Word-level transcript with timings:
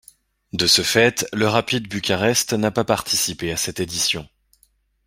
De 0.51 0.65
ce 0.65 0.81
fait, 0.81 1.27
le 1.31 1.47
Rapid 1.47 1.87
Bucarest 1.87 2.53
n'a 2.53 2.71
pas 2.71 2.83
participé 2.83 3.51
à 3.51 3.55
cette 3.55 3.79
édition. 3.79 4.27